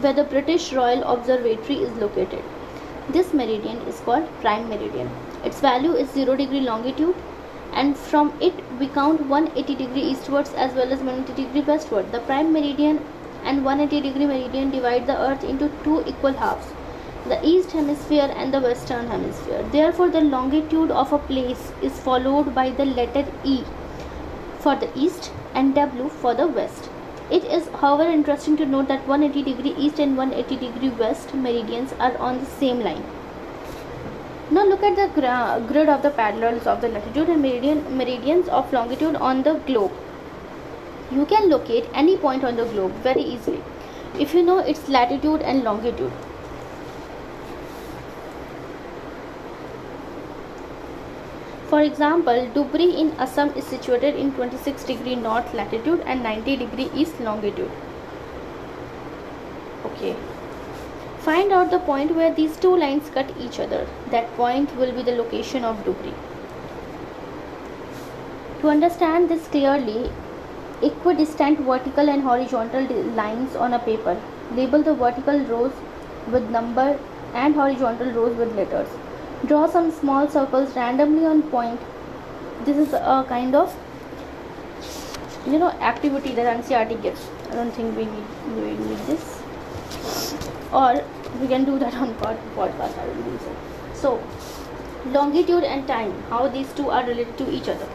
where 0.06 0.14
the 0.14 0.24
British 0.24 0.72
Royal 0.72 1.04
Observatory 1.04 1.80
is 1.80 1.92
located. 1.98 2.44
This 3.10 3.34
meridian 3.34 3.80
is 3.80 4.00
called 4.00 4.30
prime 4.40 4.70
meridian. 4.70 5.10
Its 5.44 5.60
value 5.60 5.92
is 5.92 6.10
0 6.12 6.38
degree 6.38 6.62
longitude 6.62 7.16
and 7.81 7.98
from 7.98 8.34
it 8.50 8.63
we 8.79 8.88
count 8.98 9.27
180 9.36 9.75
degree 9.84 10.07
eastwards 10.13 10.53
as 10.65 10.74
well 10.74 10.98
as 10.98 11.00
180 11.00 11.43
degree 11.43 11.62
westward. 11.62 12.12
The 12.12 12.25
prime 12.31 12.51
meridian 12.51 13.00
and 13.43 13.63
180 13.63 14.01
degree 14.10 14.27
meridian 14.34 14.72
divide 14.72 15.07
the 15.07 15.17
earth 15.29 15.43
into 15.43 15.72
two 15.84 16.03
equal 16.13 16.43
halves 16.43 16.74
the 17.29 17.39
east 17.46 17.72
hemisphere 17.72 18.34
and 18.36 18.53
the 18.53 18.60
western 18.62 19.07
hemisphere. 19.07 19.63
Therefore, 19.72 20.10
the 20.10 20.22
longitude 20.22 20.91
of 20.91 21.12
a 21.12 21.17
place 21.17 21.72
is 21.81 22.00
followed 22.00 22.53
by 22.55 22.69
the 22.69 22.86
letter 22.86 23.25
E 23.43 23.63
for 24.60 24.75
the 24.75 24.89
east 24.98 25.31
and 25.53 25.75
W 25.75 26.10
for 26.10 26.34
the 26.34 26.48
west. 26.48 26.89
It 27.29 27.43
is, 27.43 27.67
however, 27.81 28.10
interesting 28.10 28.55
to 28.57 28.65
note 28.65 28.88
that 28.88 29.07
180 29.07 29.43
degree 29.51 29.75
east 29.77 30.00
and 30.00 30.17
180 30.17 30.65
degree 30.65 30.89
west 30.89 31.34
meridians 31.34 31.93
are 32.00 32.17
on 32.17 32.39
the 32.39 32.46
same 32.46 32.79
line. 32.79 33.03
Now 34.50 34.63
look 34.63 34.82
at 34.82 34.96
the 34.96 35.08
grid 35.68 35.89
of 35.89 36.01
the 36.01 36.10
parallels 36.10 36.66
of 36.68 36.80
the 36.80 36.88
latitude 36.88 37.27
and 37.27 37.42
meridian, 37.42 37.98
meridians 37.98 38.48
of 38.48 38.72
longitude 38.72 39.16
on 39.18 39.44
the 39.44 39.56
globe. 39.66 39.92
You 41.12 41.25
can 41.25 41.50
locate 41.50 41.86
any 41.94 42.16
point 42.18 42.46
on 42.46 42.56
the 42.56 42.66
globe 42.66 42.94
very 43.04 43.22
easily 43.22 43.62
if 44.18 44.34
you 44.34 44.44
know 44.44 44.60
its 44.60 44.88
latitude 44.88 45.42
and 45.42 45.63
longitude. 45.63 46.12
For 51.68 51.82
example, 51.82 52.50
Dhubri 52.56 52.98
in 52.98 53.12
Assam 53.20 53.50
is 53.50 53.66
situated 53.66 54.16
in 54.16 54.32
26 54.32 54.86
degree 54.86 55.16
north 55.16 55.54
latitude 55.54 56.01
and 56.06 56.24
90 56.24 56.56
degree 56.56 56.89
east 56.96 57.20
longitude. 57.20 57.72
Okay. 59.86 60.16
Find 61.27 61.51
out 61.51 61.72
the 61.72 61.79
point 61.79 62.15
where 62.15 62.34
these 62.34 62.55
two 62.57 62.75
lines 62.75 63.10
cut 63.10 63.34
each 63.46 63.60
other. 63.60 63.86
That 64.12 64.34
point 64.36 64.75
will 64.77 64.93
be 64.93 65.03
the 65.03 65.15
location 65.15 65.65
of 65.65 65.84
Dhubri. 65.84 66.13
To 68.62 68.69
understand 68.69 69.29
this 69.29 69.48
clearly, 69.48 70.10
equidistant 70.81 71.60
vertical 71.60 72.10
and 72.10 72.24
horizontal 72.24 72.88
lines 73.24 73.55
on 73.55 73.74
a 73.74 73.79
paper. 73.79 74.15
Label 74.55 74.81
the 74.81 74.93
vertical 74.93 75.39
rows 75.51 75.74
with 76.31 76.50
number 76.50 76.98
and 77.34 77.55
horizontal 77.55 78.12
rows 78.12 78.36
with 78.38 78.55
letters 78.55 78.88
draw 79.46 79.67
some 79.67 79.91
small 79.91 80.27
circles 80.27 80.75
randomly 80.75 81.25
on 81.25 81.41
point 81.43 81.79
this 82.65 82.77
is 82.77 82.93
a 82.93 83.25
kind 83.29 83.55
of 83.55 83.75
you 85.46 85.60
know 85.60 85.69
activity 85.91 86.34
that 86.34 86.48
NCERT 86.57 87.01
gives 87.01 87.29
I 87.51 87.55
don't 87.55 87.72
think 87.72 87.96
we 87.96 88.05
need, 88.05 88.25
we 88.55 88.72
need 88.86 88.98
this 89.05 89.43
or 90.74 91.03
we 91.41 91.48
can 91.48 91.65
do 91.65 91.77
that 91.79 91.93
on 91.96 92.13
pod, 92.15 92.38
podcast 92.55 92.98
I 92.98 93.07
will 93.07 93.24
don't 93.24 93.41
so 93.41 93.53
so 93.93 94.24
longitude 95.12 95.63
and 95.63 95.88
time 95.88 96.13
how 96.29 96.48
these 96.48 96.74
two 96.74 96.89
are 96.89 97.05
related 97.05 97.38
to 97.38 97.51
each 97.51 97.69
other 97.69 97.88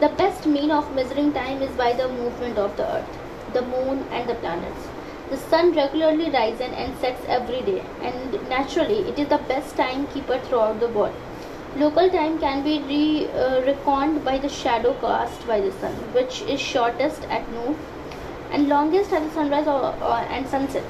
the 0.00 0.08
best 0.22 0.46
mean 0.46 0.70
of 0.70 0.94
measuring 0.94 1.32
time 1.32 1.62
is 1.62 1.70
by 1.76 1.92
the 1.92 2.08
movement 2.08 2.58
of 2.58 2.76
the 2.76 2.88
earth 2.96 3.18
the 3.52 3.62
moon 3.62 4.04
and 4.10 4.28
the 4.28 4.34
planets 4.36 4.88
the 5.32 5.38
sun 5.38 5.72
regularly 5.72 6.28
rises 6.30 6.60
and 6.60 6.94
sets 6.98 7.24
every 7.26 7.62
day, 7.62 7.82
and 8.02 8.32
naturally, 8.50 8.98
it 9.08 9.18
is 9.18 9.28
the 9.28 9.38
best 9.38 9.74
timekeeper 9.76 10.38
throughout 10.40 10.78
the 10.78 10.88
world. 10.88 11.14
Local 11.74 12.10
time 12.10 12.38
can 12.38 12.62
be 12.62 12.80
re, 12.80 13.28
uh, 13.28 13.62
reckoned 13.62 14.26
by 14.26 14.36
the 14.36 14.50
shadow 14.50 14.92
cast 15.00 15.46
by 15.46 15.58
the 15.60 15.72
sun, 15.72 15.94
which 16.12 16.42
is 16.42 16.60
shortest 16.60 17.22
at 17.30 17.50
noon 17.52 17.78
and 18.50 18.68
longest 18.68 19.10
at 19.10 19.22
the 19.22 19.30
sunrise 19.30 19.66
or, 19.66 19.94
or, 20.10 20.18
and 20.36 20.46
sunset. 20.46 20.84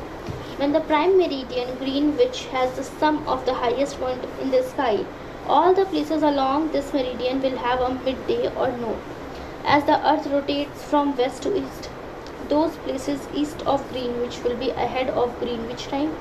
When 0.62 0.71
the 0.71 0.81
prime 0.81 1.19
meridian 1.19 1.76
Greenwich 1.78 2.45
has 2.52 2.76
the 2.76 2.85
sum 2.85 3.26
of 3.26 3.45
the 3.47 3.54
highest 3.54 3.99
point 3.99 4.25
in 4.40 4.52
the 4.52 4.62
sky, 4.62 5.04
all 5.49 5.75
the 5.75 5.87
places 5.87 6.23
along 6.23 6.69
this 6.71 6.92
meridian 6.92 7.42
will 7.42 7.57
have 7.57 7.81
a 7.81 7.88
midday 8.04 8.47
or 8.54 8.69
noon. 8.71 9.00
As 9.64 9.83
the 9.87 9.99
earth 10.09 10.28
rotates 10.28 10.85
from 10.85 11.16
west 11.16 11.42
to 11.42 11.57
east, 11.62 11.90
those 12.49 12.76
places 12.85 13.26
east 13.35 13.66
of 13.66 13.90
Greenwich 13.90 14.40
will 14.45 14.54
be 14.54 14.71
ahead 14.71 15.11
of 15.11 15.37
Greenwich 15.40 15.88
time 15.88 16.14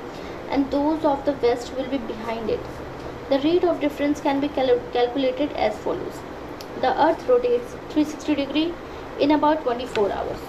and 0.50 0.72
those 0.72 1.06
of 1.06 1.24
the 1.24 1.34
west 1.34 1.76
will 1.78 1.88
be 1.96 2.00
behind 2.00 2.50
it. 2.50 2.66
The 3.30 3.42
rate 3.42 3.64
of 3.64 3.80
difference 3.80 4.22
can 4.22 4.40
be 4.40 4.48
cal 4.48 4.76
calculated 4.92 5.52
as 5.52 5.78
follows. 5.88 6.22
The 6.82 7.00
earth 7.08 7.28
rotates 7.30 7.80
360 7.90 8.44
degree 8.44 8.74
in 9.20 9.40
about 9.40 9.66
24 9.66 10.12
hours. 10.12 10.40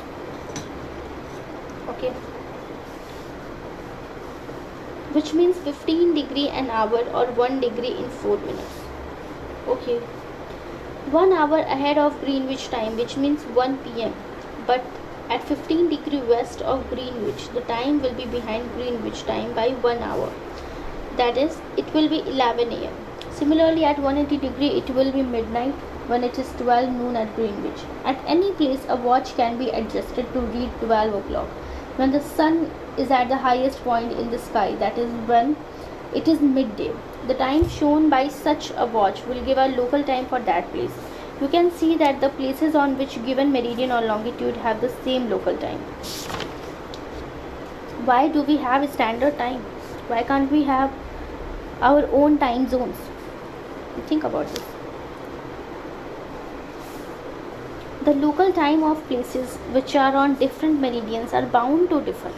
Okay. 1.91 2.15
Which 5.13 5.35
means 5.35 5.57
15 5.59 6.15
degree 6.15 6.49
an 6.49 6.71
hour 6.71 7.01
or 7.13 7.27
1 7.27 7.61
degree 7.61 7.95
in 8.03 8.09
4 8.09 8.37
minutes. 8.39 8.81
Okay. 9.69 9.99
1 11.11 11.33
hour 11.33 11.59
ahead 11.59 11.99
of 11.99 12.21
Greenwich 12.25 12.69
time 12.69 12.97
which 12.97 13.17
means 13.17 13.43
1 13.61 13.79
pm. 13.85 14.15
But 14.67 14.85
at 15.29 15.45
15 15.45 15.89
degree 15.89 16.21
west 16.31 16.63
of 16.63 16.89
Greenwich, 16.91 17.49
the 17.55 17.63
time 17.63 18.01
will 18.03 18.15
be 18.15 18.27
behind 18.27 18.73
Greenwich 18.75 19.23
time 19.25 19.55
by 19.55 19.71
1 19.71 19.99
hour. 19.99 20.33
That 21.17 21.37
is, 21.37 21.61
it 21.77 21.93
will 21.95 22.09
be 22.09 22.21
11 22.21 22.73
am. 22.73 22.95
Similarly, 23.31 23.85
at 23.85 23.99
180 23.99 24.37
degree, 24.47 24.71
it 24.81 24.91
will 24.91 25.13
be 25.13 25.23
midnight 25.23 25.75
when 26.07 26.25
it 26.25 26.39
is 26.39 26.53
12 26.59 26.91
noon 26.91 27.17
at 27.17 27.35
Greenwich. 27.35 27.85
At 28.05 28.19
any 28.27 28.53
place, 28.53 28.85
a 28.89 28.97
watch 28.97 29.35
can 29.37 29.59
be 29.59 29.71
adjusted 29.71 30.33
to 30.33 30.41
read 30.41 30.71
12 30.81 31.15
o'clock. 31.15 31.49
When 31.97 32.11
the 32.11 32.21
sun 32.21 32.71
is 32.97 33.11
at 33.11 33.29
the 33.29 33.37
highest 33.37 33.85
point 33.85 34.13
in 34.13 34.31
the 34.31 34.39
sky, 34.39 34.75
that 34.77 34.97
is 34.97 35.11
when 35.29 35.57
it 36.15 36.27
is 36.27 36.41
midday. 36.41 36.91
The 37.27 37.35
time 37.35 37.69
shown 37.69 38.09
by 38.09 38.29
such 38.29 38.71
a 38.77 38.87
watch 38.87 39.25
will 39.27 39.45
give 39.45 39.59
a 39.59 39.69
local 39.69 40.03
time 40.03 40.27
for 40.27 40.41
that 40.41 40.71
place. 40.73 40.93
You 41.41 41.49
can 41.49 41.71
see 41.71 41.97
that 41.97 42.21
the 42.21 42.31
places 42.31 42.75
on 42.75 42.97
which 42.97 43.23
given 43.27 43.53
meridian 43.53 43.93
or 43.93 44.01
longitude 44.01 44.57
have 44.59 44.81
the 44.81 44.89
same 45.05 45.29
local 45.29 45.57
time. 45.57 45.81
Why 48.07 48.29
do 48.29 48.43
we 48.43 48.57
have 48.57 48.91
standard 48.91 49.37
time? 49.39 49.61
Why 50.09 50.23
can't 50.23 50.51
we 50.51 50.65
have 50.65 50.93
our 51.81 52.07
own 52.11 52.39
time 52.39 52.69
zones? 52.69 52.97
Think 54.09 54.25
about 54.25 54.47
this 54.49 54.82
the 58.05 58.15
local 58.15 58.53
time 58.53 58.83
of 58.83 59.07
places 59.07 59.57
which 59.75 59.95
are 59.95 60.15
on 60.17 60.35
different 60.35 60.81
meridians 60.81 61.33
are 61.33 61.47
bound 61.47 61.89
to 61.91 62.01
differ. 62.01 62.33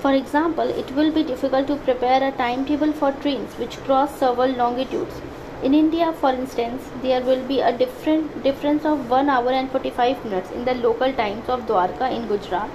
For 0.00 0.12
example 0.12 0.68
it 0.68 0.90
will 0.94 1.10
be 1.10 1.22
difficult 1.22 1.66
to 1.68 1.76
prepare 1.76 2.22
a 2.22 2.30
timetable 2.32 2.92
for 2.92 3.12
trains 3.12 3.54
which 3.58 3.78
cross 3.84 4.14
several 4.18 4.52
longitudes. 4.52 5.20
In 5.62 5.74
India, 5.74 6.12
for 6.12 6.30
instance, 6.30 6.88
there 7.02 7.20
will 7.20 7.42
be 7.48 7.60
a 7.60 7.76
different 7.76 8.42
difference 8.44 8.84
of 8.84 9.10
1 9.10 9.28
hour 9.28 9.50
and 9.50 9.70
45 9.70 10.24
minutes 10.24 10.52
in 10.52 10.64
the 10.64 10.74
local 10.74 11.12
times 11.12 11.48
of 11.48 11.66
Dwarka 11.66 12.12
in 12.16 12.28
Gujarat 12.28 12.70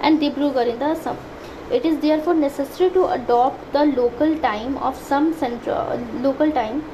and 0.00 0.18
Dibrugarh 0.18 0.68
in 0.68 0.78
the 0.78 0.86
Assam. 0.86 1.18
It 1.70 1.84
is 1.84 1.98
therefore 1.98 2.34
necessary 2.34 2.90
to 2.90 3.06
adopt 3.08 3.72
the 3.72 3.84
local 3.84 4.38
time 4.38 4.78
of 4.78 4.96
some 4.96 5.32
central 5.34 6.00
local 6.22 6.52
time 6.52 6.84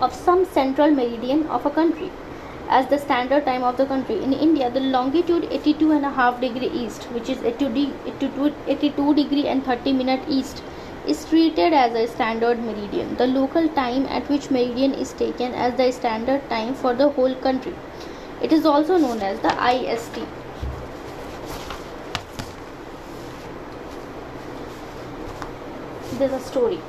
of 0.00 0.14
some 0.14 0.44
central 0.44 0.90
meridian 0.90 1.46
of 1.48 1.64
a 1.66 1.70
country 1.70 2.10
as 2.70 2.86
the 2.86 2.98
standard 2.98 3.44
time 3.44 3.64
of 3.64 3.76
the 3.76 3.84
country. 3.84 4.22
In 4.22 4.32
India, 4.32 4.70
the 4.70 4.80
longitude 4.80 5.46
82 5.50 5.90
and 5.92 6.06
a 6.06 6.10
half 6.10 6.40
degree 6.40 6.68
east, 6.68 7.04
which 7.14 7.28
is 7.28 7.42
82, 7.42 7.92
82, 8.06 8.54
82 8.68 9.14
degree 9.14 9.46
and 9.48 9.64
30 9.64 9.92
minute 9.92 10.20
east, 10.28 10.62
is 11.06 11.24
treated 11.28 11.72
as 11.72 11.94
a 11.94 12.06
standard 12.06 12.60
meridian, 12.60 13.16
the 13.16 13.26
local 13.26 13.68
time 13.70 14.06
at 14.06 14.28
which 14.30 14.50
meridian 14.50 14.94
is 14.94 15.12
taken 15.14 15.52
as 15.54 15.74
the 15.76 15.90
standard 15.90 16.48
time 16.48 16.74
for 16.74 16.94
the 16.94 17.08
whole 17.08 17.34
country. 17.46 17.74
It 18.40 18.52
is 18.52 18.64
also 18.64 18.98
known 18.98 19.20
as 19.20 19.40
the 19.40 19.52
IST. 19.70 20.20
There's 26.18 26.32
a 26.32 26.40
story. 26.40 26.80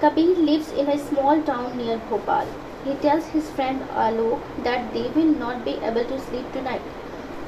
Kabir 0.00 0.36
lives 0.36 0.70
in 0.72 0.88
a 0.88 0.98
small 0.98 1.40
town 1.42 1.78
near 1.78 1.98
Bhopal. 2.10 2.46
He 2.84 2.94
tells 3.02 3.26
his 3.28 3.48
friend 3.50 3.80
Alok 3.94 4.40
that 4.62 4.92
they 4.92 5.08
will 5.16 5.32
not 5.42 5.64
be 5.64 5.72
able 5.90 6.04
to 6.04 6.20
sleep 6.20 6.52
tonight. 6.52 6.82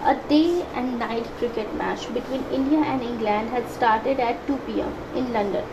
A 0.03 0.15
day 0.29 0.65
and 0.75 0.99
night 0.99 1.27
cricket 1.39 1.75
match 1.75 2.07
between 2.15 2.45
India 2.51 2.79
and 2.79 3.03
England 3.03 3.51
had 3.51 3.69
started 3.69 4.19
at 4.19 4.47
2 4.47 4.57
pm 4.69 4.95
in 5.15 5.33
London. 5.35 5.65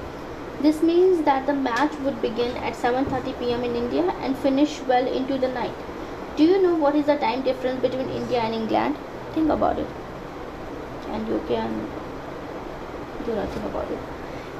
This 0.65 0.81
means 0.89 1.21
that 1.29 1.45
the 1.45 1.53
match 1.53 1.95
would 2.03 2.21
begin 2.21 2.57
at 2.69 2.75
7:30 2.81 3.35
pm 3.39 3.63
in 3.69 3.77
India 3.83 4.03
and 4.21 4.41
finish 4.47 4.73
well 4.89 5.07
into 5.19 5.37
the 5.43 5.51
night. 5.53 5.85
Do 6.39 6.47
you 6.49 6.61
know 6.65 6.73
what 6.83 6.97
is 7.01 7.05
the 7.11 7.15
time 7.23 7.45
difference 7.47 7.81
between 7.85 8.09
India 8.21 8.41
and 8.41 8.57
England? 8.59 8.97
Think 9.37 9.53
about 9.55 9.79
it. 9.79 9.87
And 11.11 11.31
you 11.35 11.39
can 11.53 11.77
do 13.29 13.37
nothing 13.39 13.69
about 13.71 13.95
it. 13.97 14.11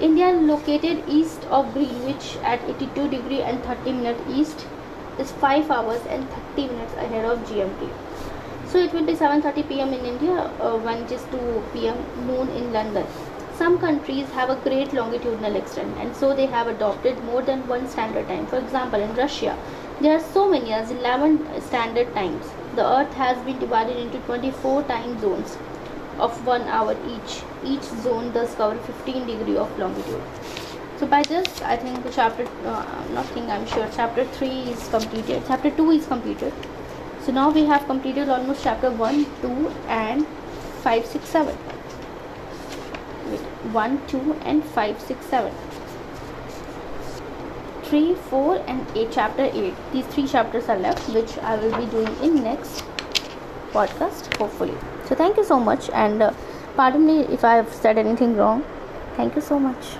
India 0.09 0.31
located 0.53 1.03
east 1.17 1.49
of 1.59 1.73
Greenwich 1.73 2.31
at 2.53 2.69
82 2.75 3.09
degree 3.17 3.41
and 3.51 3.69
30 3.71 3.97
minute 3.99 4.23
east 4.39 4.65
is 5.19 5.31
5 5.31 5.69
hours 5.69 6.01
and 6.07 6.27
30 6.29 6.67
minutes 6.67 6.93
ahead 6.93 7.25
of 7.25 7.39
GMT. 7.49 7.89
So 8.67 8.79
it 8.79 8.93
will 8.93 9.05
be 9.05 9.13
7:30 9.13 9.63
pm 9.69 9.93
in 9.93 10.05
India 10.11 10.35
uh, 10.59 10.77
when 10.85 11.03
it 11.03 11.11
is 11.11 11.25
2 11.31 11.61
pm 11.73 11.97
noon 12.27 12.49
in 12.61 12.73
London. 12.73 13.05
Some 13.59 13.77
countries 13.83 14.31
have 14.37 14.49
a 14.49 14.55
great 14.63 14.93
longitudinal 14.93 15.55
extent 15.55 15.99
and 15.99 16.15
so 16.21 16.33
they 16.39 16.47
have 16.47 16.71
adopted 16.71 17.23
more 17.25 17.43
than 17.51 17.67
one 17.67 17.87
standard 17.87 18.27
time. 18.27 18.47
For 18.47 18.57
example, 18.57 19.05
in 19.09 19.13
Russia, 19.15 19.55
there 20.01 20.15
are 20.15 20.23
so 20.31 20.49
many 20.49 20.73
as 20.73 20.89
11 20.89 21.61
standard 21.61 22.11
times. 22.15 22.51
The 22.75 22.87
earth 22.95 23.13
has 23.13 23.37
been 23.45 23.59
divided 23.59 23.97
into 23.97 24.17
24 24.31 24.83
time 24.95 25.19
zones 25.21 25.55
of 26.17 26.43
1 26.47 26.67
hour 26.79 26.97
each. 27.15 27.39
Each 27.63 27.83
zone 28.07 28.31
does 28.31 28.55
cover 28.55 28.77
15 28.91 29.27
degree 29.27 29.57
of 29.57 29.77
longitude. 29.77 30.62
So 30.99 31.07
by 31.07 31.23
this, 31.23 31.61
I 31.61 31.75
think 31.75 32.05
chapter, 32.13 32.47
uh, 32.65 33.05
nothing 33.13 33.49
I'm 33.49 33.65
sure, 33.67 33.89
chapter 33.95 34.25
3 34.25 34.47
is 34.47 34.87
completed. 34.89 35.43
Chapter 35.47 35.71
2 35.71 35.91
is 35.91 36.05
completed. 36.07 36.53
So 37.21 37.31
now 37.31 37.49
we 37.49 37.65
have 37.65 37.85
completed 37.85 38.29
almost 38.29 38.63
chapter 38.63 38.91
1, 38.91 39.25
2 39.41 39.71
and 39.87 40.27
5, 40.83 41.05
6, 41.05 41.29
7. 41.29 41.57
1 43.71 44.07
2 44.07 44.35
and 44.43 44.63
5 44.63 45.01
6 45.01 45.25
7 45.25 45.53
3 47.83 48.15
4 48.29 48.63
and 48.67 48.97
8 48.97 49.11
chapter 49.11 49.45
8 49.45 49.73
these 49.93 50.05
three 50.07 50.27
chapters 50.27 50.67
are 50.67 50.77
left 50.77 51.09
which 51.17 51.37
i 51.39 51.55
will 51.55 51.75
be 51.77 51.85
doing 51.93 52.15
in 52.27 52.43
next 52.43 52.83
podcast 53.71 54.35
hopefully 54.37 54.77
so 55.05 55.15
thank 55.15 55.37
you 55.37 55.45
so 55.51 55.59
much 55.59 55.89
and 55.91 56.21
uh, 56.21 56.33
pardon 56.75 57.05
me 57.05 57.21
if 57.37 57.43
i 57.43 57.55
have 57.55 57.73
said 57.73 57.97
anything 57.97 58.35
wrong 58.35 58.65
thank 59.15 59.35
you 59.35 59.41
so 59.41 59.59
much 59.59 59.95